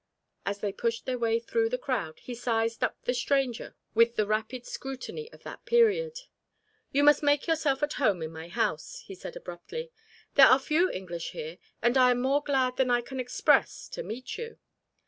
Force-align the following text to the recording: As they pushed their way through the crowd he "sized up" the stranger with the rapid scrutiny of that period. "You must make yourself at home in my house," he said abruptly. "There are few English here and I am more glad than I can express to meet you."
As 0.47 0.61
they 0.61 0.73
pushed 0.73 1.05
their 1.05 1.19
way 1.19 1.37
through 1.37 1.69
the 1.69 1.77
crowd 1.77 2.17
he 2.21 2.33
"sized 2.33 2.83
up" 2.83 2.97
the 3.03 3.13
stranger 3.13 3.75
with 3.93 4.15
the 4.15 4.25
rapid 4.25 4.65
scrutiny 4.65 5.31
of 5.31 5.43
that 5.43 5.63
period. 5.65 6.21
"You 6.91 7.03
must 7.03 7.21
make 7.21 7.45
yourself 7.45 7.83
at 7.83 7.93
home 8.01 8.23
in 8.23 8.33
my 8.33 8.47
house," 8.47 9.03
he 9.05 9.13
said 9.13 9.35
abruptly. 9.35 9.91
"There 10.33 10.47
are 10.47 10.57
few 10.57 10.89
English 10.89 11.33
here 11.33 11.59
and 11.83 11.99
I 11.99 12.09
am 12.09 12.19
more 12.19 12.41
glad 12.41 12.77
than 12.77 12.89
I 12.89 13.01
can 13.01 13.19
express 13.19 13.87
to 13.89 14.01
meet 14.01 14.39
you." 14.39 14.57